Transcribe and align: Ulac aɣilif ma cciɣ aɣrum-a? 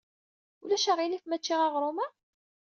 Ulac 0.63 0.85
aɣilif 0.91 1.23
ma 1.25 1.37
cciɣ 1.39 1.59
aɣrum-a? 1.65 2.07